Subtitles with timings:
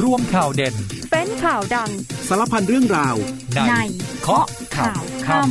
[0.00, 0.74] รวมข่าวเด่น
[1.10, 1.90] เป็นข่าวดัง
[2.28, 3.16] สารพันเรื่องราว
[3.68, 3.74] ใน
[4.22, 5.50] เคาะข่าวค่ำ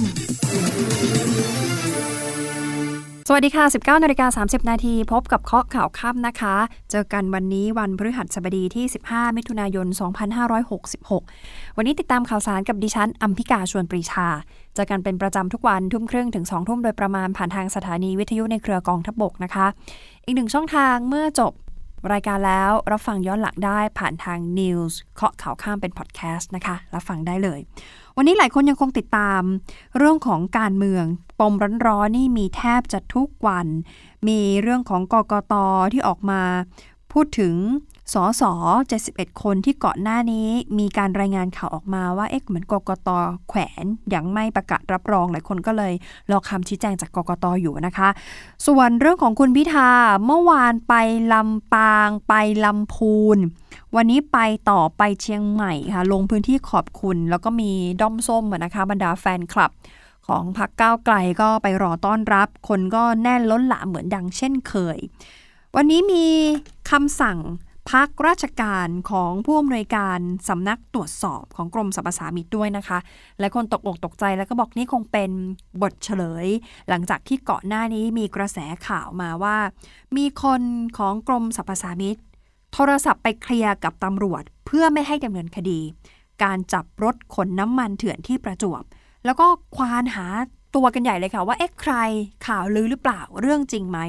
[3.27, 6.55] สวัสดีค่ะ 19นาฬิกา30 นาทีพบกับเคาะข่าวค่ำนะคะ
[6.91, 9.88] เจอกันวันนี้วันพฤหัสบดีที่ 15 มิถุนายน
[10.62, 14.28] 2566 วันนี้ติดตามข่าวสารกับดิฉันอัมพิกาชวนปรีชา
[14.76, 19.68] เจอกันเป็นประจำทุกวันทุ่มครึ่งถึง 2 ทุ่มโดยประมาณผ่านทางสถานีวิทยุในเครือกองทัพบกนะคะ
[20.26, 21.54] อีกหนึ่งช่องทางเมื่อจบ
[22.11, 27.59] รายการแล้วรับฟังย้อนหลังได้ผ่านทาง News เคาะข่าวข้ามเป็นพอดแคสต์นะคะรับฟังได้เลย
[28.17, 29.41] วันนี้หลายคนยังคงติดตาม
[29.98, 31.05] เรื่องของการเมือง
[31.40, 31.53] ปม
[31.88, 33.67] ร้อนๆนี่มีแทบจะทุกวัน
[34.27, 35.53] มีเรื่องของกกต
[35.93, 36.41] ที่ออกมา
[37.12, 37.55] พูดถึง
[38.13, 38.43] สส
[38.93, 43.09] 71 คนที่เก่อนหน้านี้มีการรายงานข่าวออกมาว่าเอ๊ะเหมือนกกต
[43.47, 45.93] แขวนยังไม่ประกาศรับรองหลายคนก็เลย
[46.31, 48.09] รอคำชี้แจงจากกกตอยู่นะคะ
[48.67, 49.89] ส่วนเรื่องของคุณพิธา
[50.25, 50.93] เมื่อวานไป
[51.34, 52.34] ลำปางไป
[52.65, 53.37] ลำพูน
[53.95, 54.37] วันนี้ไป
[54.70, 59.71] ต่อไปเชียงใหม่ค่ะลงพื้นที่ขอบคุณ แล้วก็มีด้อมส้มนะคะบรรดาแฟนคลับ
[60.27, 64.97] ของพรรคก้าวไกลก็ไปรอต้อนรับ คนก็แน่นล้นหลามเหมือนดังเช่นเคย
[65.75, 66.25] วันนี้มี
[66.90, 67.40] คำสั่ง
[67.91, 70.19] พักราชการของผู้อำนวยการ
[70.50, 73.00] สำนักตรวจสอบของกรมสรรพสามิตด้วยนะคะ
[73.39, 75.31] และคนตกอกตกใจแล้วก็บอกนี่คงเป็น
[75.81, 76.47] บทเฉลย
[76.89, 78.57] หลังจากที่เกาะหน้านี้มีกระแส
[78.88, 79.57] ข่าวมาว่า
[80.17, 80.62] มีคน
[80.97, 82.17] ของกรมสรรพสามิต
[82.73, 85.79] โทรศัพท์ไปเคลียร์กับตำรวจเพื่อไม่ให้ดำเนินคดี
[86.44, 88.84] การจับรถขนน้ำมันเถื่อนที่ประจวบ
[89.25, 90.25] แล้วก็ควานหา
[90.75, 91.94] ตัวกันใหญ่เลยค่ะว่าเอ๊ะใคร
[92.47, 94.00] ข่าวลือหรือเปล่าเรื่องจริงไหม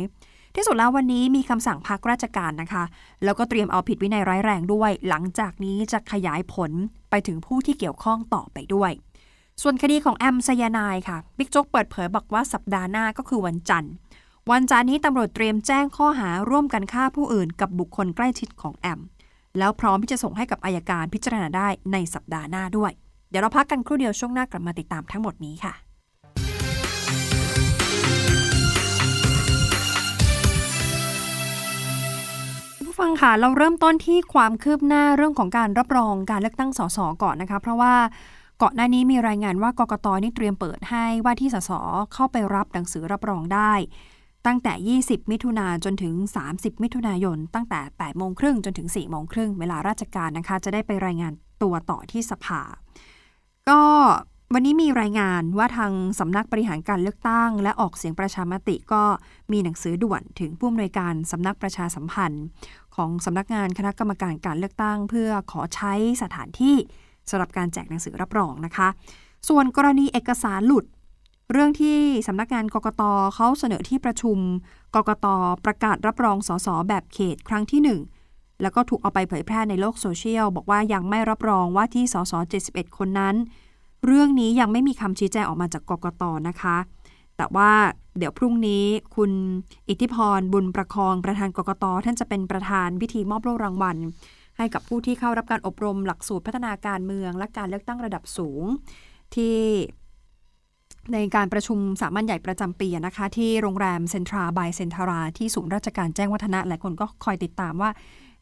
[0.55, 2.85] ที่สุดแล้ววันนี้มีคำสั่งพักราชการนะคะ
[3.25, 6.71] แล้วก็เตรียมเอาผิดวินัยร้ายแรงด้วย หลังจากนี้จะขยายผล
[7.11, 8.91] ไปถึงผู้ที่เกี่ยวข้องต่อไปด้วย
[9.63, 13.93] ส่วนคดีของแอมไซยานายค่ะบิ๊กโจ๊กเปิดเผยบอกว่าสัปดาห์หน้าก็คือวันจันทร์
[14.51, 19.01] วันจันทร์นี้ตำรวจเตรียมแจ้งข้อหาร่วมกันฆ่าผู้อื่นกับบุคคลใกล้ชิดของแอม
[19.59, 22.93] แล้วพร้อมที่จะส่งให้กับอายการพิจารณาได้ในสัปดาห์หน้าด้วย
[23.31, 25.75] เดี๋ยวเราพักกันครู่เดียวช่วงหน้ากลับมาติดตามทั้งหมดนี้ค่ะ
[33.03, 37.95] ฟังค่ะเราเริ่มต้นที่ความคืบหน้าเรื่องของการรับรองการเลือกตั้งสสก่อนนะคะ เพราะว่า
[38.63, 41.71] ก่อนหน้านี้มีรายงานว่ากกตนี่เตรียมเปิดให้ว่าที่สส
[42.15, 43.73] เข้าไปรับหนังสือรับรองได้
[44.47, 46.15] ตั้งแต่ 20 มิถุนาจนถึง
[46.49, 51.33] 30 มิถุนายน ตั้งแต่ 8 โมงครึ่งจนถึง 4 โมงครึ่งเวลาราชการนะคะ จะได้ไปรายงาน
[51.63, 52.61] ตัวต่อที่สภา
[53.69, 53.81] ก็
[54.55, 59.03] วันนี้มีรายงานว่าทางสำนักบริหารการเลือกตั้ง และออกเสียงประชามติก็
[59.53, 62.45] มีหนังสือด่วนถึงผู้อำนวยการสำนักประชาสัมพันธ์
[62.97, 65.93] ของสำนักงานคณะกรรมการการเลือกตั้ง เพื่อขอใช้
[66.23, 66.77] สถานที่
[67.31, 68.89] สำหรับการแจกหนังสือรับรองนะคะ
[69.49, 70.85] ส่วนกรณีเอกสารหลุด
[71.53, 73.03] เรื่องที่สำนักงานกกต
[73.35, 74.39] เขาเสนอที่ประชุม
[74.95, 75.27] กกต
[75.65, 77.81] ประกาศรับรองสสแบบเขตครั้งที่
[78.17, 82.33] 1 แล้วก็ถูกเอาไปเผยแพร่ในโลกโซเชียล บอกว่ายังไม่รับรองว่าที่สส
[82.67, 83.35] 71 คนนั้น
[84.07, 86.77] เรื่องนี้ยังไม่มีคำชี้แจงออกมาจากกกตนะคะ
[87.37, 87.71] แต่ว่า
[88.19, 88.85] เดี๋ยวพรุ่งนี้
[89.17, 89.31] คุณ
[89.89, 93.97] อิทธิพรบุญประคองประธานกกตท่านจะเป็นประธานพิธีมอบโล่รางวัล
[94.57, 98.65] ให้กับผู้ที่เข้ารับการอบรมหลักสูตรพัฒนาการเมือง และการเลือกตั้งระดับสูง
[99.35, 99.57] ที่
[101.13, 107.91] ในการประชุมสามัญใหญ่ประจำปีนะคะ ที่โรงแรมเซ็นทราบายเซ็นทราที่ศูนย์ราชการแจ้งวัฒนะหลายคนก็คอยติดตามว่า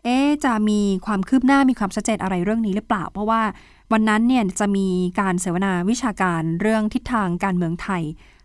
[0.05, 3.43] เอ๊จะมีความคืบหน้ามีความชัดเจนอะไรเรื่องนี้หรือเปล่า เพราะว่า
[3.93, 4.89] วันนั้นเนี่ยจะมี
[5.21, 8.03] การเสวนาวิชาการเรื่องทิศทางการเมืองไทย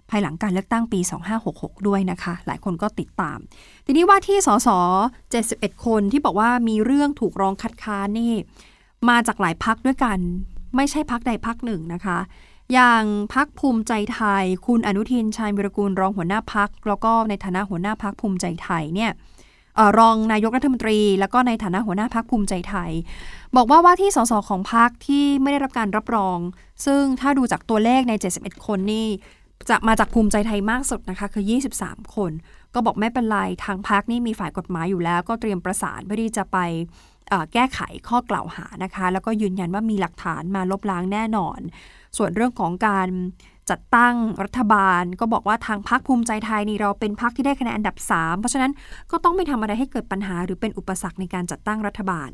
[0.10, 1.00] ภายหลังการเลือกตั้งปี
[1.44, 3.38] 2566 ด้วยนะคะ หลายคนก็ติดตาม
[3.86, 4.70] ทีนี้ว่าที่สส
[5.28, 8.34] 71 คนที่บอกว่ามีเรื่องถูกร้องคัดค้านนี่
[9.10, 10.18] มาจากหลายพักด้วยกัน
[10.76, 12.20] ไม่ใช่พักใดพักหนึ่งนะคะ
[12.74, 19.12] อย่างพักภูมิใจไทย คุณอนุทินชัยวิรกูลรองหัวหน้าพัก แล้วก็ในฐานะหัวหน้าพักภูมิใจไทยเนี่ย
[19.78, 22.92] ออรองนายกรัฐมนตรี แล้วก็ในฐานะหัวหน้าพักภูมิใจไทย
[23.56, 26.38] บอกว่าว่าที่สสของพักที่ไม่ได้รับการรับรอง
[26.86, 29.08] ซึ่งถ้าดูจากตัวเลขใน 71 คนนี่
[29.70, 31.44] จะมาจากภูมิใจไทยมากสุดนะคะคือ
[31.80, 32.32] 23 คน
[32.74, 36.58] ก็บอกไม่เป็นไร ทางพักนี่มีฝ่ายกฎหมายอยู่แล้ว ก็เตรียมประสานเพื่อที่จะไป
[37.54, 41.60] แก้ไขข้อกล่าวหานะคะ แล้วก็ยืนยันว่ามีหลักฐานมาลบล้างแน่นอน
[42.18, 43.10] ส่วนเรื่องของการ
[43.70, 48.72] จัดตั้งรัฐบาล ก็บอกว่าทางพักภูมิใจไทยนี่เราเป็นพักที่ได้คะแนนอันดับ 3 เพราะฉะนั้น
[49.12, 52.30] ก็ต้องไม่ทำอะไรให้เกิดปัญหาหรือเป็นอุปสรรคในการจัดตั้งรัฐบาล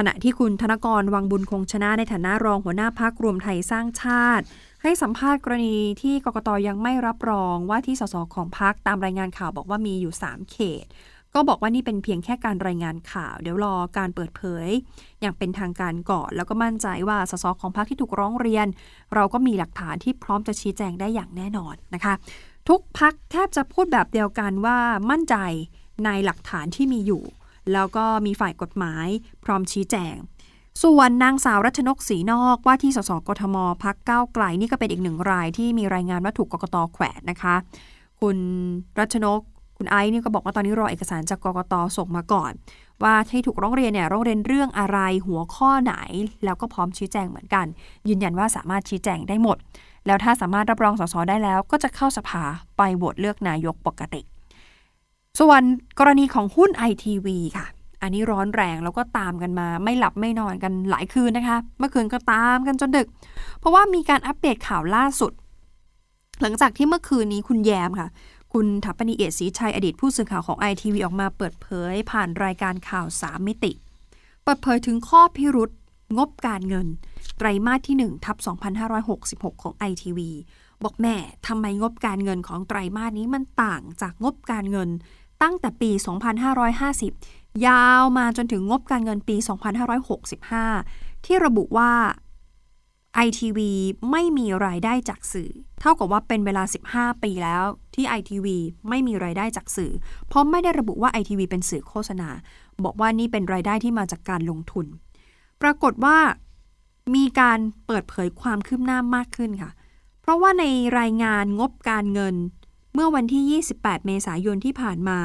[0.00, 4.44] ขณะที่คุณธนกรวังบุญคงชนะในฐานะรองหัวหน้าพักรวมไทยสร้างชาติ
[4.82, 10.84] ให้สัมภาษณ์กรณีที่กกตยังไม่รับรองว่าที่สสของพักตามรายงานข่าวบอกว่ามีอยู่ 3 เขต
[11.34, 14.68] ก็บอกว่านี่เป็นเพียงแค่การรายงานข่าว เดี๋ยวรอการเปิดเผย
[15.20, 18.66] อย่างเป็นทางการก่อน แล้วก็มั่นใจว่าสสของพรรคที่ถูกร้องเรียน
[19.14, 22.14] เราก็มีหลักฐานที่พร้อมจะชี้แจงได้อย่างแน่นอนนะคะ
[22.68, 24.78] ทุกพักแทบจะพูดแบบเดียวกันว่า
[25.10, 25.36] มั่นใจ
[26.04, 27.24] ในหลักฐานที่มีอยู่
[27.72, 29.06] แล้วก็มีฝ่ายกฎหมาย
[29.44, 30.16] พร้อมชี้แจง
[30.82, 37.54] ส่วนนางสาวรัชนกศรีนอกว่าที่สสกทมพักก้าวไกลนี่ก็เป็นอีกหนึ่งรายที่มีรายงานว่าถูกกกตแขวนนะคะ
[38.20, 38.36] คุณ
[38.98, 39.40] รัชนก
[39.76, 42.52] คุณไอซ์นี่ก็บอกว่าตอนนี้รอเอกสารจากกกตส่งมาก่อน
[43.02, 45.94] ว่าที่ถูกร้องเรียนเนี่ยร้องเรียนเรื่องอะไรหัวข้อไหน
[46.44, 47.66] แล้วก็พร้อมชี้แจงเหมือนกัน
[48.08, 49.56] ยืนยันว่าสามารถชี้แจงได้หมด
[50.06, 52.42] แล้วถ้าสามารถรับรองสสได้แล้ว ก็จะเข้าสภา
[52.76, 54.22] ไปโหวตเลือกนายกปกติ
[55.38, 55.62] ส่วน
[55.98, 57.66] กรณีของหุ้นไอทีวีค่ะ
[58.02, 63.08] อันนี้ร้อนแรงแล้วก็ตามกันมา ไม่หลับไม่นอนกันหลายคืนนะคะ เมื่อคืนก็ตามกันจนดึก
[63.58, 65.32] เพราะว่ามีการอัปเดตข่าวล่าสุด
[66.42, 68.08] หลังจากที่เมื่อคืนนี้คุณแยมค่ะ
[68.52, 73.72] คุณถัปนีเอียดศรีชัยอดีตผู้สื่อข่าวของไอทีวีออกมาเปิดเผย ผ่านรายการข่าวสามมิติ
[74.44, 75.70] เปิดเผยถึงข้อพิรุษ
[76.18, 76.86] งบการเงิน
[77.38, 78.36] ไตรมาสที่1ทับ
[79.00, 80.20] 2566 ของ ITV
[80.84, 81.16] บอกแม่
[81.46, 84.88] ทำไมงบการเงินของไตรมาสนี้มันต่างจากงบการเงิน
[85.42, 85.90] ตั้งแต่ปี
[86.58, 89.36] 2550 ยาวมาจนถึงงบการเงินปี
[90.30, 91.92] 2565 ที่ระบุว่า
[93.26, 93.58] ITV
[94.10, 95.50] ไม่มีรายได้จากสื่อ
[95.80, 96.62] เท่ากับว่าเป็นเวลา
[96.92, 98.46] 15 ปีแล้วที่ ITV
[98.88, 99.92] ไม่มีรายได้จากสื่อ
[100.28, 102.28] เพราะไม่ได้ระบุว่า ITV เป็นสื่อโฆษณา
[102.84, 104.86] บอกว่านี่เป็นรายได้ที่มาจากการลงทุน
[105.62, 106.18] ปรากฏว่า
[107.14, 109.70] มีการเปิดเผยความคืบหน้ามากขึ้นค่ะ
[110.20, 110.64] เพราะว่าใน
[110.98, 112.34] รายงานงบการเงิน
[112.98, 115.18] เมื่อวันที่ 28 เมษายนที่ผ่านมา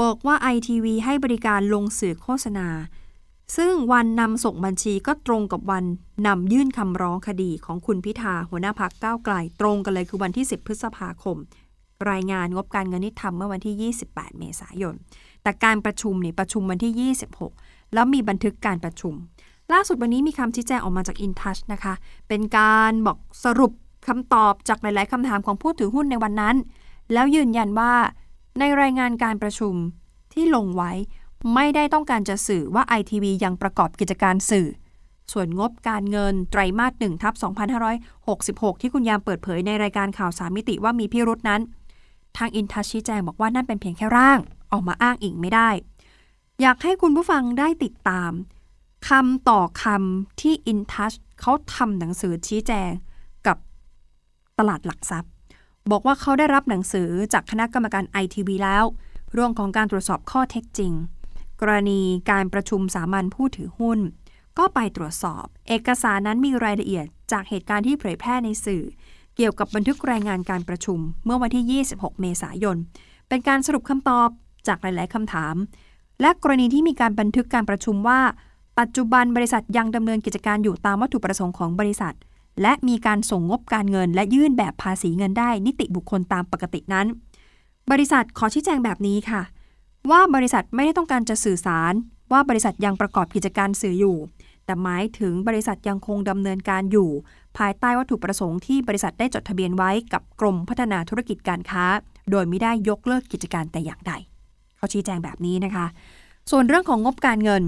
[0.00, 2.68] บอกว่า ITV ให้บริการลงสื่อโฆษณา
[3.56, 5.84] ซึ่งวันนำส่งบัญชีก็ตรงกับวัน
[6.26, 11.36] นำยื่นคำร้องคดีของคุณพิธาหัวหน้าพักก้าวไกล ตรงกันเลยคือวันที่ 10 พฤษภาคม
[12.10, 14.94] รายงานงบการเงินที่ทำเมื่อวันที่ 28 เมษายน
[15.42, 17.14] แต่การประชุมเนี่ยประชุมวันที่
[17.54, 19.14] 26 แล้วมีบันทึกการประชุม
[19.72, 21.94] ล่าสุดวันนี้มีคำชี้แจงออกมาจาก InTouch นะคะ
[22.28, 23.72] เป็นการบอกสรุป
[24.08, 26.56] คำตอบจากหลาย ๆคำถามของผู้ถือหุ้นในวันนั้น
[27.12, 27.94] แล้วยืนยันว่า
[28.58, 29.74] ในรายงานการประชุม
[30.32, 30.92] ที่ลงไว้
[31.54, 34.68] ไม่ได้ต้องการจะสื่อว่า ITV ยังประกอบกิจการสื่อ
[35.32, 37.34] ส่วนงบการเงินไตรมาส1ทับ
[38.08, 41.60] 2566 ที่คุณยามเปิดเผยในรายการข่าวสามมิติว่ามีพิรุษนั้น
[42.36, 44.38] ทางอินทัชชี้แจงบอกว่านั่นเป็นเพียงแค่ร่าง
[44.72, 45.70] ออกมาอ้างอิงไม่ได้
[46.60, 48.32] อยากให้คุณผู้ฟังได้ติดตาม
[49.08, 52.90] คำต่อคำที่ InTouch เขาทำหนังสือชี้แจง
[53.46, 53.56] กับ
[54.58, 55.32] ตลาดหลักทรัพย์
[55.90, 58.84] บอกว่าเขาได้รับหนังสือจากคณะกรรมการ ITV แล้ว
[59.32, 60.92] เรื่องของการตรวจสอบข้อเท็จจริง
[61.60, 62.00] กรณี
[62.30, 63.98] การประชุมสามัญผู้ถือหุ้น
[64.58, 68.82] ก็ไปตรวจสอบ เอกสารนั้นมีรายละเอียดจากเหตุการณ์ที่เผยแพร่ในสื่อ
[69.36, 72.76] เกี่ยวกับบันทึกรายงานการประชุม เมื่อวันที่ 26 เมษายน
[73.28, 74.28] เป็นการสรุปคำตอบ
[74.66, 75.54] จากหลาย ๆคำถาม
[76.20, 78.20] และกรณีที่มีการบันทึกการประชุมว่า
[78.78, 82.14] ปัจจุบันบริษัทยังดำเนินกิจการอยู่ตามวัตถุประสงค์ของบริษัท
[82.62, 87.06] และมีการส่งงบการเงิน และยื่นแบบภาษีเงินได้ นิติบุคคลตามปกตินั้น
[87.90, 89.42] บริษัทขอชี้แจงแบบนี้ค่ะ
[90.10, 91.92] ว่าบริษัทไม่ได้ต้องการจะสื่อสาร
[92.32, 94.16] ว่าบริษัทยังประกอบกิจการสื่ออยู่
[94.64, 97.10] แต่หมายถึงบริษัทยังคงดำเนินการอยู่
[97.58, 101.84] ภายใต้วัตถุประสงค์ที่บริษัทได้จดทะเบียนไว้กับกรมพัฒนาธุรกิจการค้า
[102.30, 104.12] โดยไม่ได้ยกเลิกกิจการแต่อย่างใด
[104.76, 105.86] เขาชี้แจงแบบนี้นะคะ
[106.50, 107.62] ส่วนเรื่องของงบการเงิน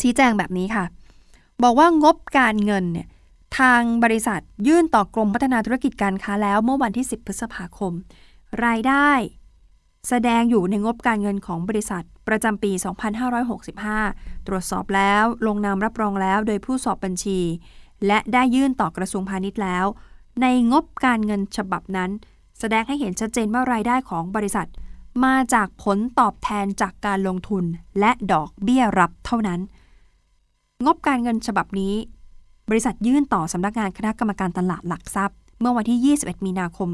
[0.00, 0.84] ชี้แจงแบบนี้ค่ะ
[1.62, 3.06] บอกว่างบการเงินเนี่ย
[3.58, 7.92] ทางบริษัทยื่นต่อกรมพัฒนาธุรกิจการค้าแล้วเมื่อวันที่ 10 พฤษภาคม
[8.64, 9.10] รายได้
[10.08, 12.72] แสดงอยู่ในงบการเงินของบริษัทประจำปี
[13.38, 17.40] 2565 ตรวจสอบแล้วลงนามรับรองแล้วโดยผู้สอบบัญชี
[18.06, 19.86] และได้ยื่นต่อกระทรวงพาณิชย์แล้ว
[20.42, 22.10] ในงบการเงินฉบับนั้น
[22.58, 24.68] แสดงให้เห็นชัดเจนว่ารายได้ของบริษัท
[25.24, 27.64] มาจากผลตอบแทนจากการลงทุน
[28.00, 29.60] และดอกเบี้ยรับเท่านั้น
[30.86, 31.94] งบการเงินฉบับนี้
[32.68, 36.88] บริษัทยื่นต่อสำนักงานคณะกรรมการตลาดหลักทรัพย์ เมื่อวันที่ 21 มีนาคม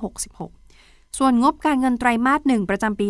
[0.00, 3.06] 2566 ส่วนงบการเงินไตรมาสหนึ่งประจำปี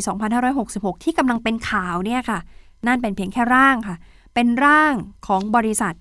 [0.50, 2.38] 2566 ที่กำลังเป็นข่าวเนี่ยค่ะ
[2.86, 3.96] นั่นเป็นเพียงแค่ร่างค่ะ
[4.34, 4.94] เป็นร่าง
[5.26, 5.94] ของบริษัท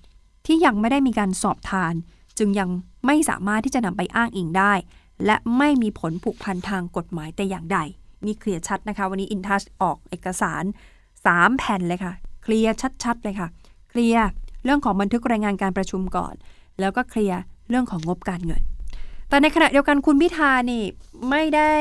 [0.46, 1.94] ที่ยังไม่ได้มีการสอบทาน
[2.38, 2.68] จึงยัง
[3.06, 4.72] ไม่สามารถที่จะนำไปอ้างอิงได้
[5.24, 7.78] และไม่มีผลผูกพันทางกฎหมายแต่อย่างใด
[8.24, 10.64] นี่เคลียร์ชัดนะคะ วันนี้อินทัชออกเอกสาร
[11.10, 12.12] 3 แผ่นเลยค่ะ
[12.42, 12.74] เคลียร์
[13.04, 13.48] ชัดๆเลยค่ะ
[13.90, 14.26] เคลียร์
[14.66, 16.34] เรื่องของบันทึกรายงานการประชุมก่อน
[16.80, 18.62] แล้วก็เคลียร์เรื่องของงบการเงิน
[19.28, 20.82] แต่ในขณะเดียวกันคุณพิธานี่
[21.30, 21.72] ไม่ได้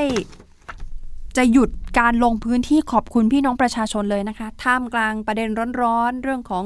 [1.38, 5.50] จะหยุดการลงพื้นที่ขอบคุณพี่น้องประชาชนเลยนะคะ ท่ามกลางประเด็น
[5.82, 6.66] ร้อนๆ เรื่องของ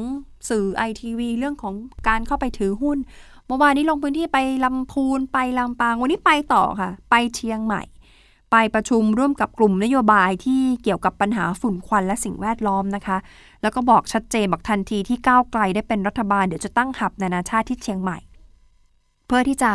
[0.50, 1.74] สื่อไอทีวีเรื่องของ
[2.08, 2.98] การเข้าไปถือหุ้น
[3.48, 7.82] เมื่อวานนี้ลงพื้นที่ไปลำพูนไปลำปาง วันนี้ไปต่อค่ะ ไปเชียงใหม่
[8.52, 13.18] ไปประชุมร่วมกับกลุ่มนโยบายที่เกี่ยวกับปัญหาฝุ่นควันและสิ่งแวดล้อมนะคะ
[13.62, 18.18] แล้วก็บอกชัดเจนบอกทันทีที่ก้าวไกลได้เป็นรัฐบาลเดี๋ยวจะตั้งหับนานาชาติที่เชียงใหม่
[19.28, 19.72] เพื่อที่จะ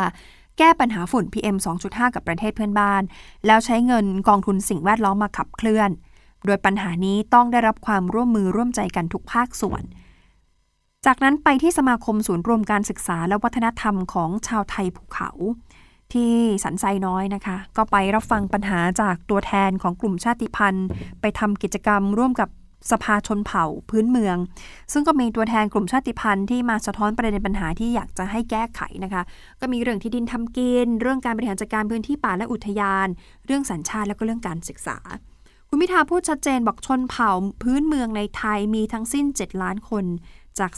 [0.57, 3.03] แก้ปัญหาฝุ่น PM 2.5 กับประเทศเพื่อนบ้าน
[3.45, 5.89] แล้วใช้เงินกองทุนสิ่งแวดล้อมมาขับเคลื่อน
[6.45, 9.83] โดยปัญหานี้ต้องได้รับความร่วมมือร่วมใจกันทุกภาคส่วน
[11.05, 15.29] จากนั้นไปที่สมาคมศูนย์รวมการศึกษาและวัฒนธรรมของชาวไทยภูเขา
[16.13, 16.33] ที่
[16.63, 20.87] สันไซน้อยนะคะ ก็ไปรับฟังปัญหาจากตัวแทนของกลุ่มชาติพันธุ์
[21.21, 22.49] ไปทำกิจกรรมร่วมกับ
[22.91, 24.37] สภาชนเผ่าพื้นเมือง
[24.93, 29.23] ซึ่งก็มีตัวแทนกลุ่มชาติพันธุ์ที่มาสะท้อนประเด็นปัญหาที่อยากจะให้แก้ไขนะคะ
[29.59, 33.07] ก็มีเรื่องที่ดินทำกิน เรื่องการบริหารจัดการพื้นที่ป่าและอุทยาน
[33.45, 34.97] เรื่องสัญชาติและก็เรื่องการศึกษา
[35.69, 37.31] คุณพิธาพูดชัดเจนบอกชนเผ่า
[37.63, 40.05] พื้นเมืองในไทยมีทั้งสิ้น 7 ล้านคน
[40.59, 40.71] จาก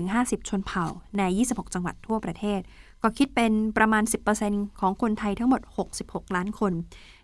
[0.00, 0.84] 40-50 ชนเผ่า
[1.18, 2.60] ใน 26 จังหวัดทั่วประเทศ
[3.04, 4.02] ก็คิดเป็นประมาณ
[4.42, 5.60] 10%ของคนไทยทั้งหมด
[5.98, 6.72] 66 ล้านคน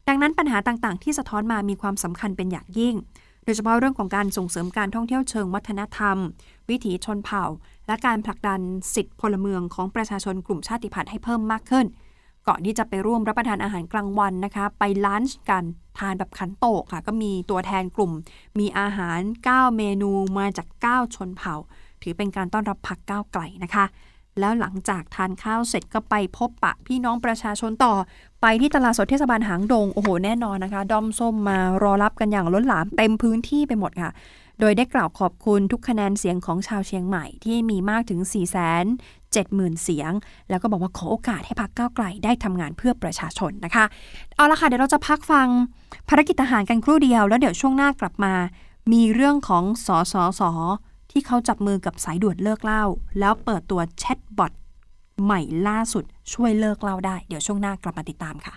[0.08, 2.94] ดังนั้นปัญหาต่างๆ ที่สะท้อนมามีความสำคัญเป็นอย่างยิ่ง
[3.44, 6.16] โดยเฉพาะเรื่องของการส่งเสริมการท่องเที่ยวเชิงวัฒนธรรม
[6.70, 7.44] วิถีชนเผ่า
[7.86, 8.60] และการผลักดัน
[8.94, 11.86] สิทธิพลเมืองของประชาชนกลุ่มชาติพันธุ์ให้เพิ่มมากขึ้น
[12.48, 15.64] ก่อนที่จะไปร่วมรับประทานอาหารกลางวันนะคะ ไปลันช์กัน
[15.98, 18.12] ทานแบบขันโตกค่ะ ก็มีตัวแทนกลุ่ม
[18.58, 19.20] มีอาหาร
[19.52, 21.54] 9 เมนูมาจาก 9 ชนเผ่า
[22.02, 23.84] ถือเป็นการต้อนรับพักก้าวไกลนะคะ
[24.40, 27.94] แล้วหลังจากทานข้าวเสร็จก็ไปพบปะพี่น้องประชาชนต่อ
[28.42, 34.10] ไปที่ตลาดสดเทศบาลหางดง โอ้โห แน่นอนนะคะ ดอมส้มมารอรับกันอย่างล้นหลามเต็มพื้นที่ไปหมดค่ะ
[34.60, 38.76] โดยได้กล่าวขอบคุณทุกคะแนนเสียงของชาวเชียงใหม่ที่มีมากถึง4 7 0 0
[39.58, 40.12] 0 0 เสียง
[40.50, 43.84] แล้วก็บอกว่าขอโอกาสให้พักก้าวไกลได้ทำงานเพื่อประชาชนนะคะ
[44.36, 45.48] เอาละค่ะ เดี๋ยวเราจะพักฟัง
[46.08, 48.34] ภารกิจทหารกันครู่เดียว แล้วเดี๋ยวช่วงหน้ากลับมา
[48.92, 50.50] มีเรื่องของสอสอสอ
[51.10, 52.84] ที่เขาจับมือกับสายด่วนเลิกเล่า
[53.18, 54.52] แล้วเปิดตัวแชทบอท
[55.24, 58.54] ใหม่ล่าสุดช่วยเลิกเล่าได้ เดี๋ยวช่วงหน้ากลับมาติดตามค่ะ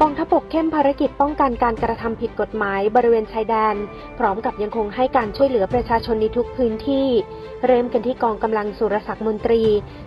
[0.00, 3.76] กองทัพบกเข้มภารกิจป้องกันการกระทำผิดกฎหมายบริเวณชายแดน
[4.18, 7.08] พร้อมกับยังคงให้การช่วยเหลือประชาชนในทุกพื้นที่
[7.66, 9.62] เริ่มกันที่กองกำลังสุรศักดิ์มนตรี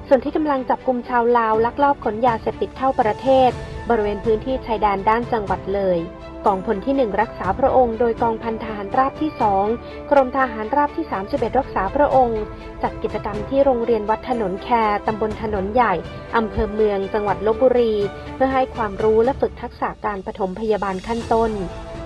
[0.08, 3.50] ส่วนที่กำลังจับกลุ่มชาวลาวลักลอบขนยาเสพติดเข้าประเทศ
[3.89, 6.00] บริเวณพื้นที่ชายแดนด้านจังหวัดเลย
[6.45, 9.31] กองพลที่ 1 รักษาพระองค์โดยกองพันทหารราบที่
[9.71, 12.41] 2 กรมทหารราบที่ 31 รักษาพระองค์
[12.83, 14.69] จัดกิจกรรมที่โรงเรียนวัดถนนแค
[15.07, 15.93] ตำบลถนนใหญ่
[16.38, 17.93] อำเภอเมือง จังหวัดลบบุรี
[18.35, 21.51] เพื่อให้ความรู้และฝึกทักษะการปฐมพยาบาลขั้นต้น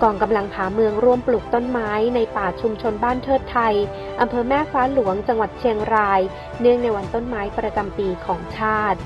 [0.02, 3.74] กองกำลังผาเมืองร่วมปลูกต้นไม้ในป่าชุมชนบ้านเทิดไทย
[4.20, 6.20] อำเภอแม่ฟ้าหลวง จังหวัดเชียงราย
[6.60, 8.98] เนื่องในวันต้นไม้ประจำปีของชาติ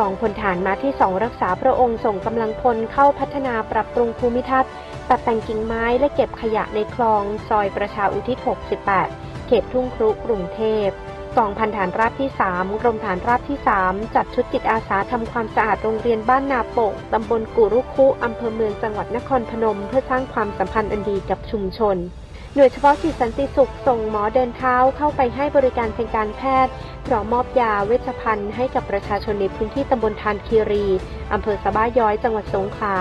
[0.00, 4.72] กองพลฐานมาที่สองรักษาพระองค์ส่งกำลังพลเข้าพัฒนาปรับปรุงภูมิทัศน์
[5.08, 8.36] ตัดแต่งกิ่งไม้และเก็บขยะในคลอง ซอยประชาอุทิศ
[8.92, 10.88] 68 เขตทุ่งครุกรุงเทพ
[11.36, 21.96] กองพันฐานราบที่ 3 กรมฐานราบที่ 3 จัดชุดจิตอาสาทำความสะอาดโรงเรียนบ้านนาโป่งตำบลกุรุคุอำเภอเมืองจังหวัดนครพนม เพื่อสร้างความสัมพันธ์อันดีกับชุมชน
[22.54, 26.72] หน่วยเฉพาะกิจสันติสุขส่งหมอเดินเท้าเข้าไปให้บริการทางการแพทย์
[27.06, 30.86] พร้อมมอบยาเวชภัณฑ์ให้กับประชาชนในพื้นที่ตำบลทานคีรี
[31.32, 32.96] อำเภอสะบ้าย้อยจังหวัดสงขลา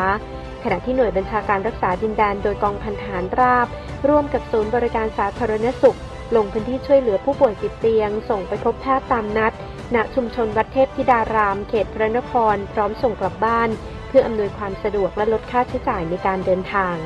[0.64, 3.68] ขณะที่หน่วยบัญชาการรักษาดินแดนโดยกองพันทหารราบ
[4.08, 5.98] ร่วมกับศูนย์บริการสาธารณสุข
[6.36, 9.54] ลงพื้นที่ช่วยเหลือผู้ป่วยติดเตียง ส่งไปพบแพทย์ตามนัด
[9.96, 13.70] ณชุมชนวัดเทพธิดาราม เขตพระนคร พร้อมส่งกลับบ้าน
[14.08, 16.98] เพื่ออำนวยความสะดวกและลดค่าใช้จ่ายในการเดินทาง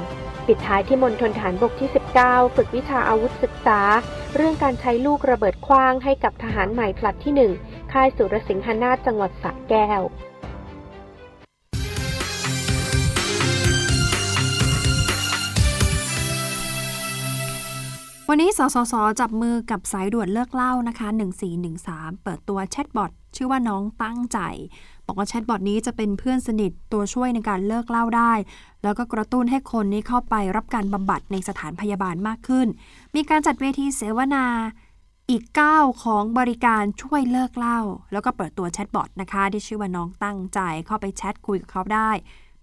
[0.47, 1.89] ปิดท้ายที่มณฑลฐานบกที่
[2.21, 3.79] 19 ฝึกวิชาอาวุธศึกษา
[4.35, 7.33] เรื่องการใช้ลูกระเบิดคว้างให้กับทหารใหม่ผลัดที่
[7.65, 10.01] 1 ค่ายสุรสิงหนาถจังหวัดสระแก้ว
[18.29, 21.07] วันนี้สสส จับมือกับสายด่วนเลิกเล่านะคะ
[21.65, 24.39] 1413 เปิดตัวแชทบอท ชื่อว่าน้องตั้งใจ
[25.05, 28.33] บอกว่าแชทบอทนี้จะเป็นเพื่อนสนิทตัวช่วยในการเลิกเล่าได้
[28.83, 32.67] แล้วก็กระตุ้นให้คนนี้เข้าไปรับการบำบัดในสถานพยาบาลมากขึ้น
[33.15, 34.45] มีการจัดเวทีเสวนา
[35.31, 35.43] อีก
[35.75, 37.79] 9 ของบริการช่วยเลิกเล่า
[38.11, 42.11] แล้วก็เปิดตัวแชทบอทนะคะ ที่ชื่อว่าน้องตั้งใจเข้าไปแชทคุยกับเขาได้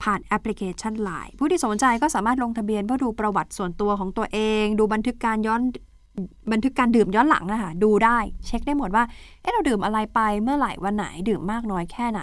[0.02, 5.62] ผ่านแอปพลิเคชัน Line ผู้ที่สนใจก็สามารถลงทะเบียนเพื่อดูประวัติส่วนตัวของตัวเอง ดูบันทึกการย้อน
[6.52, 9.04] บันทึกการดื่มย้อนหลังนะคะดูได้เช็คได้หมดว่า
[9.40, 12.22] เอ๊ะเราดื่มอะไรไปเมื่อไหร่วันไหนดื่มมากน้อยแค่ไหน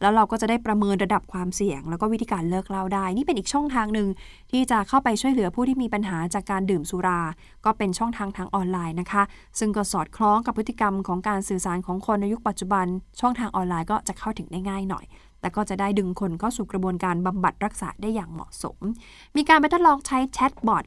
[0.00, 4.08] แล้วเราก็จะได้ประเมินระดับความเสี่ยง แล้วก็วิธีการเลิกเหล้าได้ นี่เป็นอีกช่องทางหนึ่ง
[4.50, 7.20] ที่จะเข้าไปช่วยเหลือผู้ที่มีปัญหาจากการดื่มสุรา
[7.64, 9.22] ก็เป็นช่องทางทางออนไลน์นะคะ
[9.58, 12.86] ซึ่งก็สอดคล้องกับพฤติกรรมของการสื่อสารของคนในยุคปัจจุบัน
[13.20, 15.04] ช่องทางออนไลน์ก็จะเข้าถึงได้ง่ายหน่อย
[15.40, 18.78] แต่ก็จะได้ดึงคนเข้าสู่กระบวนการบำบัดรักษาได้อย่างเหมาะสม
[19.36, 20.84] มีการไปทดลองใช้แชทบอท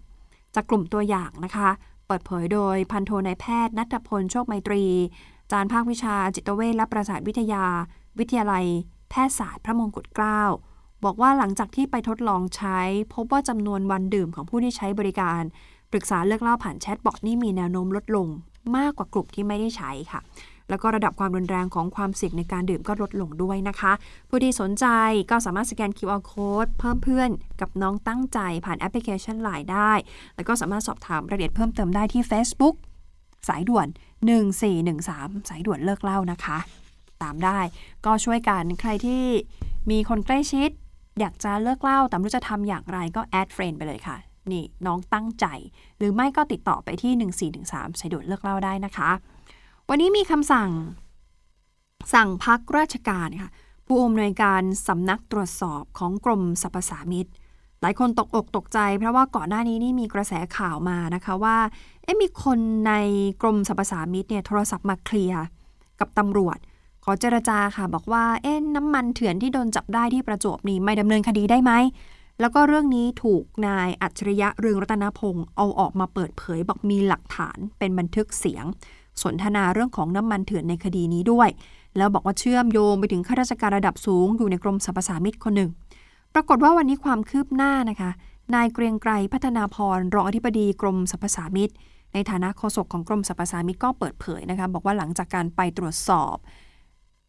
[0.56, 1.70] จากกลุ่มตัวอย่างนะคะ
[2.08, 4.84] เปิดเผยโดยพันโทนายแพทย์นัทพลโชคไมตรี
[5.44, 7.66] อาจารย์ภาควิชาจิตเวชและประสาทวิทยา
[8.20, 8.66] วิทยาลัย
[9.10, 10.42] แพทยศาสตร์พระมงกุฎเกล้า
[11.04, 12.80] บอกว่าหลังจากที่ไปทดลองใช้
[13.14, 15.42] พบว่าจำนวนวันดื่มของผู้ที่ใช้บริการ
[15.92, 18.28] ปรึกษาเลิกเหล้าผ่านแชทบอทนี่มีแนวโน้มลดลง
[18.76, 20.22] มากกว่ากลุ่มที่ไม่ได้ใช้ค่ะ
[20.70, 23.94] แล้วก็ระดับความรุนแรงของความเสี่ยงในการดื่มก็ลดลงด้วยนะคะ
[24.30, 24.86] ผู้ที่สนใจ
[25.32, 27.30] ก็สามารถสแกน QR Code เพิ่มเพื่อน
[27.62, 29.92] กับน้องตั้งใจผ่านแอปพลิเคชัน Line ได้
[30.36, 32.76] แล้วก็สามารถสอบถามรายละเอียดเพิ่มเติมได้ที่ Facebook
[33.48, 33.88] สายด่วน
[34.68, 36.58] 1413 สายด่วนเลิกเหล้านะคะ
[37.24, 37.60] ตามได้
[38.06, 39.24] ก็ช่วยกันใครที่
[39.92, 40.70] มีคนใกล้ชิด
[41.20, 44.18] อยากจะเลิกเหล้าแต่ไม่รู้จะทำอย่างไรก็ add friend ไปเลยค่ะ
[44.52, 45.46] นี่น้องตั้งใจ
[45.98, 47.14] หรือไม่ก็ติดต่อไปที่
[47.62, 49.12] 1413 สายด่วนเลิกเหล้าได้นะคะ
[49.90, 50.72] วันนี้มีคำสั่ง
[52.14, 53.52] สั่งพักราชการค่ะ
[53.88, 57.28] ผู้อำนวยการสำนักตรวจสอบของกรมสรรพสามิต
[57.82, 61.58] หลายคนตกอกตกใจ เพราะว่าก่อนหน้านี้นี่มีกระแสข่าวมานะคะว่า
[62.04, 62.94] เอ๊ะมีคนใน
[63.42, 65.44] กรมสรรพสามิตเนี่ยโทรศัพท์มาเคลียร์
[66.00, 66.58] กับตำรวจ
[67.04, 71.72] ขอเจรจาค่ะ บอกว่าเอ๊ะน้ำมันเถื่อนที่โดนจับได้ที่ประจวบนี่ไม่ดำเนินคดีได้ไหม
[72.40, 78.66] แล้วก็เรื่องนี้ถูกนายอัจฉริยะเรืองรัตนพงศ์เอาออกมาเปิดเผย บอกมีหลักฐานเป็นบันทึกเสียง
[79.24, 81.50] สนทนาเรื่องของน้ำมันเถื่อนในคดีนี้ด้วย
[81.98, 85.70] แล้วบอกว่าเชื่อมโยงไปถึงข้าราชการระดับสูงอยู่ในกรมสรรพสามิตคนหนึ่ง
[86.34, 88.12] ปรากฏว่าวันนี้ความคืบหน้านะคะ
[88.54, 91.72] นายเกรียงไกรพัฒนาพรรองอธิบดีกรมสรรพสามิต
[92.14, 96.36] ในฐานะโฆษกของกรมสรรพสามิตก็เปิดเผยนะคะบอกว่าหลังจากการไปตรวจสอบ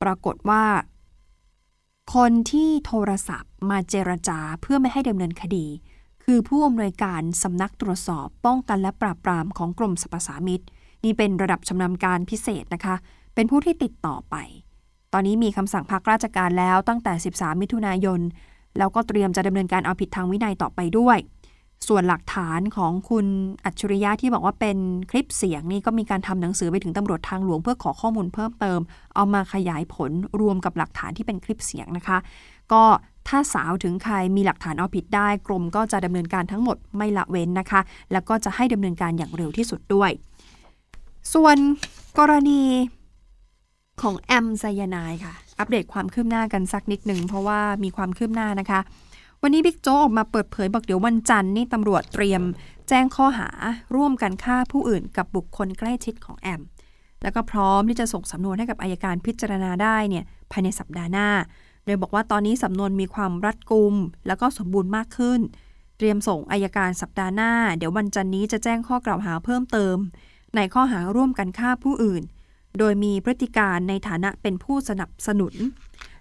[0.03, 0.65] ปรากฏว่า
[2.15, 5.67] คนที่โทรศัพท์มาเจรจาเพื่อไม่ให้ดำเนินคดี
[6.25, 10.63] คือผู้อำนวยการสำนักตรวจสอบป้องกันและปราบปรามของกรมสรรพสามิต
[11.05, 12.95] นี่เป็นระดับชำนาญการพิเศษนะคะ
[13.35, 14.37] เป็นผู้ที่ติดต่อไป
[15.13, 18.21] ตอนนี้มีคำสั่งพักราชการแล้วตั้งแต่ 13 มิถุนายน
[18.79, 21.19] แล้วก็เตรียมจะดำเนินการเอาผิดทางวินัยต่อไปด้วย
[21.89, 23.27] ส่วนหลักฐานของคุณ
[23.65, 24.79] อัจฉริยะที่บอกว่าเป็น
[25.11, 28.81] คลิปเสียงนี่ก็มีการทำหนังสือไปถึงตำรวจทางหลวงเพื่อขอข้อมูลเพิ่มเติม
[29.15, 30.11] เอามาขยายผล
[30.41, 32.19] รวมกับหลักฐานที่เป็นคลิปเสียงนะคะ
[32.73, 32.83] ก็
[33.29, 37.81] ถ้าสาวถึงใครมีหลักฐานเอาผิดได้ กรมก็จะดำเนินการทั้งหมดไม่ละเว้นนะคะ
[38.13, 40.11] แล้วก็จะให้ดำเนินการอย่างเร็วที่สุดด้วย
[41.35, 41.57] ส่วน
[42.19, 42.63] กรณี
[44.03, 48.81] ของแอมไซยานด์ค่ะ อัปเดตความคืบหน้ากันสักนิดหนึ่ง เพราะว่ามีความคืบหน้านะคะ
[49.43, 52.43] วันนี้บิ๊กโจ๊กออกมาเปิดเผยบอกเดี๋ยววันจันทร์นี่ตำรวจเตรียม
[52.89, 53.49] แจ้งข้อหา
[53.97, 56.61] ร่วมกันฆ่าผู้อื่นกับบุคคลใกล้ชิดของแอม
[57.23, 61.29] แล้วก็พร้อมที่จะส่งสำนวนให้กับอายการพิจารณาได้เนี่ยภายในสัปดาห์หน้า
[61.85, 63.95] โดยบอกว่าตอนนี้สำนวนมีความรัดกุม
[64.27, 65.41] แล้วก็สมบูรณ์มากขึ้น
[65.99, 69.97] เตรียมส่งอายการสัปดาห์หน้า เดี๋ยววันจันนี้จะแจ้งข้อกล่าวหาเพิ่มเติม
[70.57, 72.23] ในข้อหาร่วมกันฆ่าผู้อื่น
[72.79, 75.55] โดยมีพฤติการในฐานะเป็นผู้สนับสนุน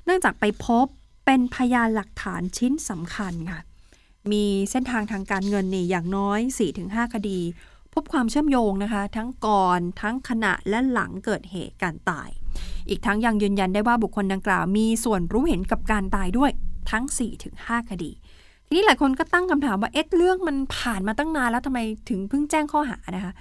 [0.06, 0.86] เนื่องจากไปพบ
[1.26, 3.60] เป็นพยานหลักฐานชิ้นสำคัญค่ะ
[4.32, 6.39] มีเส้นทางทางการเงินนี่อย่างน้อย
[6.78, 7.39] 4-5 คดี
[7.93, 12.30] พบความเชื่อมโยงนะคะ ทั้งก่อน ทั้งขณะและหลังเกิดเหตุการตาย
[12.89, 16.52] อีกทั้งยังยืนยันได้ว่าบุคคลดังกล่าว มีส่วนรู้เห็นกับการตายด้วย
[16.91, 17.04] ทั้ง
[17.48, 18.12] 4-5 คดี
[18.65, 23.34] ทีนี้หลายคนก็ตั้งคำถามว่าเอ๊ะเรื่องมันผ่านมาตั้งนานแล้วทำไมถึงเพิ่งแจ้งข้อหานะคะ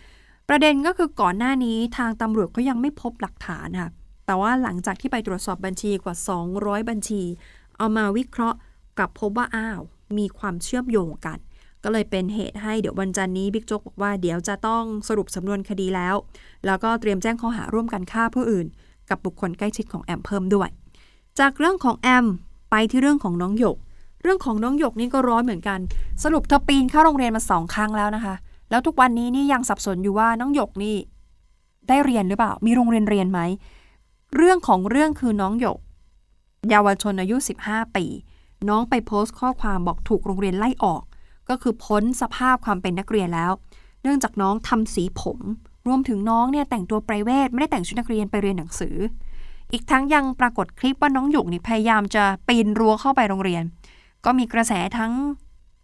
[0.49, 3.91] ประเด็นก็คือก่อนหน้านี้ทางตำรวจก็ยังไม่พบหลักฐานค่ะ
[4.27, 6.15] แต่ว่าหลังจากที่ไปตรวจสอบบัญชีกว่า
[6.53, 7.23] 200 บัญชี
[7.79, 8.59] เอามาวิเคราะห์
[8.99, 9.81] กลับพบว่าอ้าว
[10.19, 11.39] มีความเชื่อมโยงกัน
[11.83, 16.15] ก็เลยเป็นเหตุให้เดี๋ยววันจันนี้บิ๊กโจ๊กบอกว่าเดี๋ยวจะต้องสรุปสำนวนคดีแล้ว
[16.67, 18.67] แล้วก็เตรียมแจ้งข้อหาร่วมกันฆ่าผู้อื่น
[19.11, 20.69] กับบุคคลใกล้ชิดของแอมเพิ่มด้วย
[21.39, 22.27] จากเรื่องของแอม
[22.71, 23.77] ไปที่เรื่องของน้องหยก
[24.23, 25.79] เรื่องของน้องหยกนี่ก็ร้อนเหมือนกัน
[26.23, 28.35] สรุปเธอปีนเข้าโรงเรียนมาสองครั้งแล้วนะคะ
[28.75, 30.97] แล้วทุกวันนี้นี่ยังสับสนอยู่ว่าน้องหยกนี่
[31.89, 33.41] ได้เรียนหรือเปล่า มีโรงเรียนเรียนไหม
[34.37, 35.79] เรื่องของเรื่องคือน้องหยก
[36.71, 38.05] เยาวชนอายุ 15 ปี
[38.69, 41.03] น้องไปโพสต์ข้อความบอกถูกโรงเรียนไล่ออก
[41.49, 43.53] ก็คือพ้นสภาพความเป็นนักเรียนแล้ว
[44.03, 45.39] เนื่องจากน้องทำสีผม
[45.87, 48.97] รวมถึงน้องเนี่ยแต่งตัวไพรเวทไม่ได้แต่งชุดนักเรียนไปเรียนหนังสือ
[49.73, 53.63] อีกทั้งยังปรากฏคลิปว่าน้องหยกนี่พยายามจะปีนรั้วเข้าไปโรงเรียน
[54.25, 55.13] ก็มีกระแสทั้ง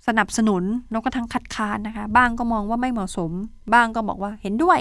[0.07, 3.31] สนับสนุนแล้วก็ทั้งคัดค้านนะคะ บ้างก็มองว่าไม่เหมาะสม
[3.75, 4.79] บ้างก็บอกว่าเห็นด้วย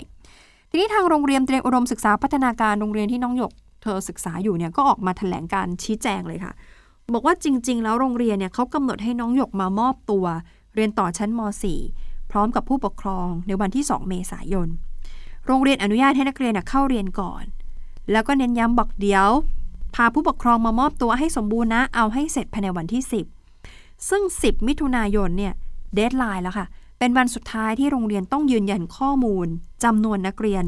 [0.69, 3.51] ทีนี้ทางโรงเรียนเตรียมอุดมศึกษาพัฒนาการโรงเรียนที่น้องหยก
[3.84, 6.53] เธอศึกษาอยู่เนี่ยก็ออกมาแถลงการชี้แจงเลยค่ะ
[7.13, 10.25] บอกว่าจริง ๆ แล้วโรงเรียนเนี่ยเขากำหนดให้น้องหยกมามอบตัว
[10.75, 11.41] เรียนต่อชั้นม
[11.84, 14.67] .4 พร้อมกับผู้ปกครองในวันที่ 2 เมษายน
[15.45, 17.43] โรงเรียนอนุญาตให้นักเรียนเข้าเรียนก่อน
[18.12, 19.29] แล้วก็เน้นย้ำบอกเดี๋ยว
[19.95, 23.38] พาผู้ปกครองมามอบตัวให้สมบูรณ์นะเอาให้เสร็จภายในวันที่ 10
[24.10, 25.54] ซึ่ง 10 มิถุนายนเนี่ย
[25.95, 26.68] deadline แล้วค่ะ
[27.00, 29.48] เป็นวันสุดท้ายที่โรงเรียนต้องยืนยันข้อมูล
[29.84, 30.64] จำนวนนักเรียน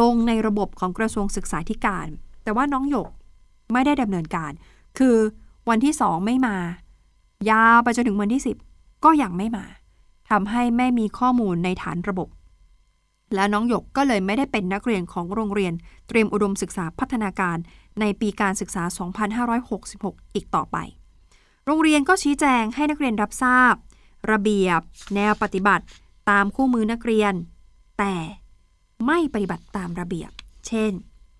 [0.00, 2.06] ลงในระบบของกระทรวงศึกษาธิการ
[2.42, 3.08] แต่ว่าน้องหยก
[3.72, 4.52] ไม่ได้ดำเนินการ
[4.98, 5.16] คือ
[5.68, 6.56] วันที่สองไม่มา
[7.50, 8.42] ยาวไปจนถึงวันที่
[8.72, 9.64] 10 ก็ยังไม่มา
[10.30, 12.28] ทำให้ไม่มีข้อมูลในฐานระบบ
[13.34, 15.72] และน้องหยกก็เลยไม่ได้เป็นนักเรียนของโรงเรียน
[16.08, 17.56] เตรียมอุดมศึกษาพัฒนาการ
[18.00, 18.82] ในปีการศึกษา
[19.58, 20.76] 2566 อีกต่อไป
[21.66, 23.74] โรงเรียนก็ชี้แจงให้นักเรียนรับทราบ
[24.30, 24.80] ระเบียบ
[25.14, 25.84] แนวปฏิบัติ
[26.30, 27.34] ตามคู่มือนักเรียน
[27.98, 28.14] แต่
[29.06, 30.30] ไม่ปฏิบัติตามระเบียบ
[30.66, 30.92] เช่น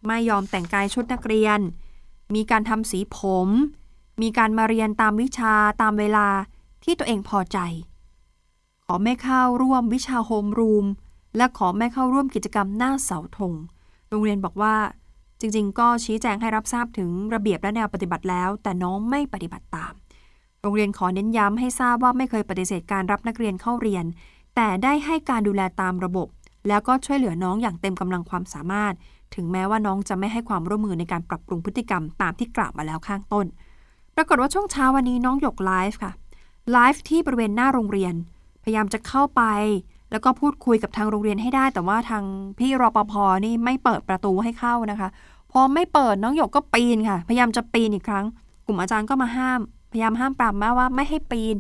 [0.07, 1.59] ไม่ยอมแต่งกายชุดนักเรียน
[2.35, 3.49] มีการทำสีผม
[4.23, 6.29] มีการมาเรียนตามวิชาตามเวลา
[6.85, 7.59] ที่ตัวเองพอใจ
[8.85, 10.87] ขอไม่เข้าร่วมวิชาโฮมรูม
[11.37, 13.55] และขอไม่เข้าร่วมกิจกรรมหน้าเสาธง
[14.09, 14.75] โรงเรียนบอกว่า
[15.41, 19.93] จริง ๆ ก็ชี้แจงให้รับทราบถึงระเบียบและแนวปฏิบัติแล้ว แต่น้องไม่ปฏิบัติตาม
[20.65, 24.05] โรงเรียนขอเน้นย้ำให้ทราบว่าไม่เคยปฏิเสธการรับนักเรียนเข้าเรียน
[24.57, 26.29] แต่ได้ให้การดูแลตามระบบ
[26.69, 28.95] แล้วก็ช่วยเหลือน้องอย่างเต็มกำลังความสามารถ
[29.35, 33.47] ถึงแม้ว่าน้องจะไม่ให้ความร่วมมือในการปรับปรุงพฤติกรรมตามที่กล่าวมาแล้วข้างต้น
[34.17, 36.13] ปรากฏว่าช่วงเช้าวันนี้น้องหยกไลฟ์ค่ะ
[36.73, 38.15] ไลฟ์ที่บริเวณหน้าโรงเรียน
[38.65, 39.43] พยายามจะเข้าไป
[40.11, 42.25] แล้วก็พูดคุยกับทางโรงเรียนให้ได้ แต่ว่าทาง
[42.59, 43.13] พี่รปภ
[43.45, 45.09] นี่ไม่เปิดประตูให้เข้านะคะ
[45.53, 48.25] พอไม่เปิดน้องหยกก็ปีนค่ะ พยายามจะปีนอีกครั้ง
[48.67, 49.61] กลุ่มอาจารย์ก็มาห้าม
[49.93, 51.57] พยายามห้ามปรามมาว่าไม่ให้ปีน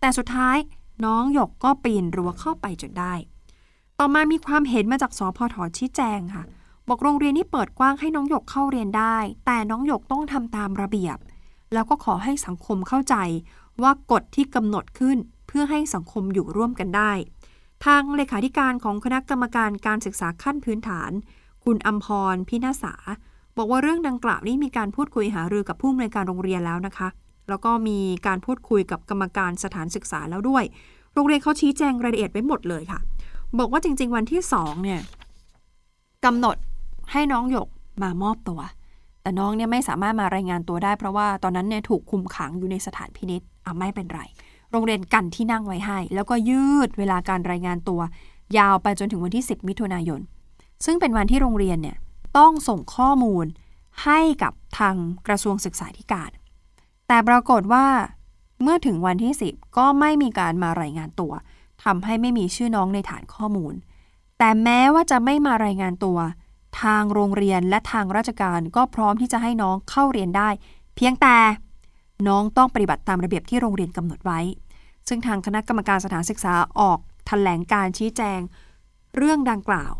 [0.00, 0.56] แต่สุดท้าย
[1.04, 3.14] น้องหยกก็ปีนรั้วเข้าไปจนได้
[3.98, 6.44] ต่อมามีความเห็นมาจากสพทชี้แจงค่ะ
[6.88, 9.16] บอกโรงเรียนนี้เปิดกว้างให้น้องหยกเข้าเรียนได้
[9.46, 11.18] แต่น้องหยกต้องทำตามระเบียบ
[11.72, 13.16] แล้วก็ขอให้สังคมเข้าใจ
[13.82, 17.12] ว่ากฎที่กำหนดขึ้นเพื่อให้สังคมอยู่ร่วมกันได้
[17.84, 21.10] ทางเลขาธิการของคณะกรรมการการศึกษาขั้นพื้นฐาน
[21.64, 22.94] คุณอัมพรพินาษา
[23.56, 27.08] บอกว่าเรื่องดังกล่าวนี้มีการพูดคุยหารือกับผู้อำนวยการโรงเรียนแล้วนะคะ
[27.48, 30.64] แล้วก็มีการพูดคุยกับกรรมการสถานศึกษาแล้วด้วย
[31.14, 33.00] โรงเรียนเขาชี้แจงรายละเอียดไว้หมดเลยค่ะ
[33.58, 35.00] บอกว่าจริง ๆ วันที่สองเนี่ย
[36.24, 36.56] กำหนด
[37.12, 37.68] ให้น้องหยก
[38.02, 38.60] มามอบตัว
[39.22, 44.20] แต่น้องเนี่ยไม่สามารถมารายงานตัวได้ เพราะว่าตอนนั้นเนี่ยถูกคุมขังอยู่ในสถานพินิษอะไม่เป็นไร
[44.70, 48.00] โรงเรียนกันที่นั่งไว้ให้ แล้วก็ยืดเวลาการรายงานตัว
[48.58, 50.20] ยาวไปจนถึงวันที่ 10 มิถุนายน
[50.84, 51.96] ซึ่งเป็นวันที่โรงเรียนเนี่ย
[52.38, 53.46] ต้องส่งข้อมูล
[54.04, 54.94] ให้กับทาง
[55.26, 56.30] กระทรวงศึกษาธิการ
[57.12, 57.86] แต่ปรากฏว่า
[58.62, 61.32] เมื่อถึงวันที่ 10 ก็ไม่มีการมารายงานตัว
[61.84, 63.74] ทำให้ไม่มีชื่อน้องในฐานข้อมูล
[64.38, 66.18] แต่แม้ว่าจะไม่มารายงานตัว
[66.82, 70.48] ทางโรงเรียนและทางราชการก็พร้อมที่จะให้น้องเข้าเรียนได้
[70.96, 71.36] เพียงแต่
[72.28, 74.40] น้องต้องปฏิบัติตามระเบียบที่โรงเรียนกำหนดไว้
[75.08, 78.40] ซึ่งทางคณะกรรมการสถานศึกษาออกแถลงการชี้แจง
[79.16, 79.92] เรื่องดังกล่าว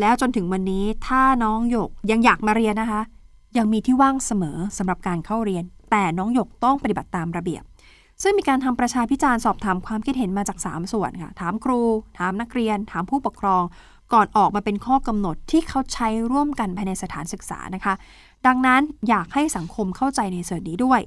[0.00, 3.02] แล้วจนถึงวันนี้ถ้าน้องหยกยังอยากมาเรียนนะคะ
[3.56, 7.62] ยังมีที่ว่างเสมอสำหรับการเข้าเรียน แต่น้องหยกต้องปฏิบัติตามระเบียบ
[8.22, 11.80] ซึ่งมีการทำประชาพิจารณ์สอบถามความคิดเห็นมาจาก 3 ส่วนค่ะ ถามครู
[12.18, 13.62] ถามนักเรียน ถามผู้ปกครอง
[14.12, 17.94] ก่อนออกมาเป็นข้อกำหนดที่เขาใช้ร่วมกันภายในสถานศึกษานะคะ
[18.46, 21.00] ดังนั้นอยากให้สังคมเข้าใจในส่วนนี้ด้วย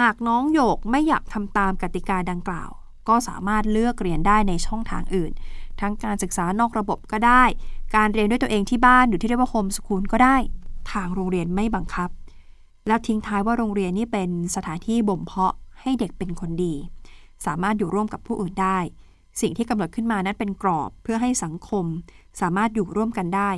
[0.00, 2.70] หากน้องโยกไม่อยากทำตามกติกาดังกล่าว
[3.08, 5.32] ก็สามารถเลือกเรียนได้ในช่องทางอื่น
[5.80, 7.44] ทั้งการศึกษานอกระบบก็ได้
[7.96, 10.36] การเรียนด้วยตัวเองที่บ้านหรือที่เรียกว่าโฮมสคูลก็ได้
[10.92, 12.08] ทางโรงเรียนไม่บังคับ
[12.88, 16.74] แล้วทิ้งท้ายว่าโรงเรียนนี่เป็นสถานที่บ่มเพาะให้เด็กเป็นคนดี
[17.46, 18.78] สามารถอยู่ร่วมกับผู้อื่นได้
[19.40, 21.84] สิ่งที่กำหนดขึ้นมานั้นเป็นกรอบเพื่อให้สังคม
[22.40, 23.50] สามารถอยู่ร่วมกันได้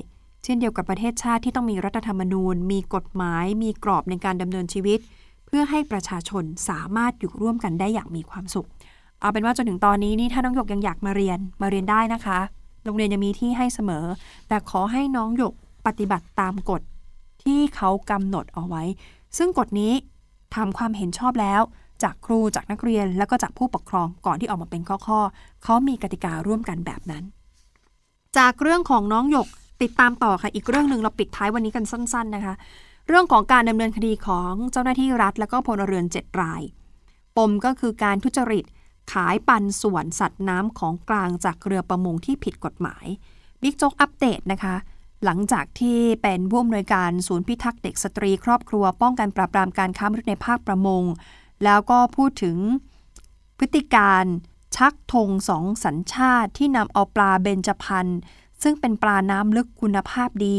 [0.44, 4.98] เช่นเดียวกับประเทศชาติที่ต้องมีรัฐธรรมนูญ มีกฎหมาย มีกรอบในการดำเนินชีวิต
[5.46, 8.66] เพื่อให้ประชาชนสามารถอยู่ร่วมกันได้อย่างมีความสุข
[9.20, 12.38] เอาเป็นว่าจนถึงตอนนี้นี่ถ้าน้องหยกยังอยากมาเรียนมาเรียนได้นะคะ
[12.84, 14.04] โรงเรียนยังมีที่ให้เสมอ
[14.48, 15.54] แต่ขอให้น้องหยก
[15.86, 16.82] ปฏิบัติตามกฎ
[17.42, 18.82] ที่เขากำหนดเอาไว้
[19.38, 19.92] ซึ่งกฎนี้
[20.54, 21.62] ทำความเห็นชอบแล้ว
[22.02, 27.24] จากครูจากนักเรียนแล้วก็จากผู้ปกครองก่อนที่ออกมาเป็นข้อๆเขามีกติการ่วมกันแบบนั้น
[28.38, 29.48] จากเรื่องของน้องหยก
[29.82, 32.54] ติดตามต่อค่ะอีกเรื่องหนึ่งเราปิดท้ายวันนี้กันสั้น ๆนะคะ
[33.08, 36.62] เรื่องของการดำเนินคดีของเจ้าหน้าที่รัฐ และก็พลเรือน 7 ราย
[37.36, 38.64] ปมก็คือการทุจริต
[39.12, 43.06] ขายปันส่วนสัตว์น้ำของกลางจากเรือประมงที่ผิดกฎหมาย
[43.62, 44.74] บิ๊กโจ๊กอัปเดตนะคะ
[45.24, 51.02] หลังจากที่เป็นผู้อำนวยการศูนย์พิทักษ์เด็กสตรีครอบครัว ป้องกันปราบปรามการค้ามนุษย์ในภาคประมง
[51.64, 52.56] แล้วก็พูดถึง
[53.59, 54.24] พฤติการ
[54.76, 58.09] ชักธงสองสัญชาติที่นำเอาปลาเบญจพรรณ
[58.62, 60.56] ซึ่งเป็นปลาน้ำลึกคุณภาพดี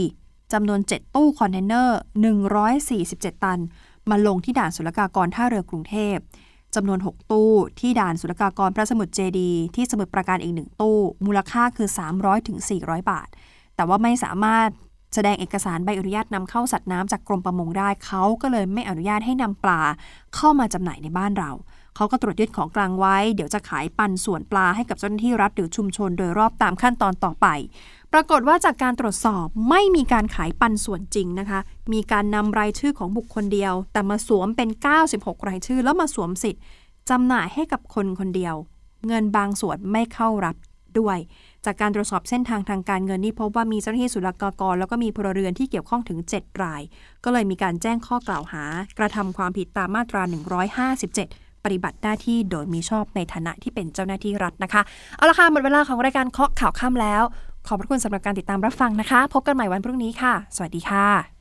[0.54, 2.00] จำนวน 7 ตู้คอนเทนเนอร์
[2.72, 3.60] 147 ตัน
[4.10, 6.18] มาลงที่ด่านศุลกากรท่าเรือกรุงเทพ
[6.76, 13.30] จำนวน 6 ตู้ ที่ด่านศุลกากรพระสมุทรเจดี ที่สมุทรปราการอีกหนึ่งตู้ มูลค่าคือ 300ถึง400 บาท
[13.76, 14.70] แต่ว่าไม่สามารถ
[15.16, 19.82] แสดงเอกสารใบอนุญาตนำเข้าสัตว์น้ำจากกรมประมงได้เขาก็เลยไม่อนุญาตให้นำปลา
[20.36, 21.52] เข้ามาจำหน่ายในบ้านเรา
[21.96, 27.48] เขาก็ตรวจยึดของกลางไว้ เดี๋ยวจะขายปันส่วนปลาให้กับเจ้าหน้าที่รัฐหรือชุมชนโดยรอบตามขั้นตอนต่อไป
[28.14, 31.60] ปรากฏว่าจากการตรวจสอบไม่มีการขายปันส่วนจริงนะคะ
[31.94, 34.70] มีการนำรายชื่อของบุคคลเดียว แต่มาสวมเป็น
[35.10, 36.62] 96 รายชื่อ แล้วมาสวมสิทธิ์
[37.10, 38.56] จำหน่ายให้กับคนคนเดียว
[39.08, 40.56] เงินบางส่วนไม่เข้ารับ
[41.00, 41.18] ด้วย
[41.66, 46.82] จากการตรวจสอบเส้นทางทางการเงินนี่พบว่ามีเจ้าหน้าที่ศุลกากร แล้วก็มีพลเรือนที่เกี่ยวข้องถึง 7 ราย
[47.24, 48.64] ก็เลยมีการแจ้งข้อกล่าวหา
[48.98, 50.22] กระทำความผิดตามมาตรา
[50.94, 54.82] 157 ปฏิบัติหน้าที่โดยมีชอบในฐานะที่เป็นเจ้าหน้าที่รัฐนะคะ
[55.18, 57.24] เอาละค่ะหมดเวลาของรายการเคาะข่าวค่ำแล้ว
[57.68, 61.41] ขอบพระคุณสำหรับการติดตามรับฟังนะคะ พบกันใหม่วันพรุ่งนี้ค่ะ สวัสดีค่ะ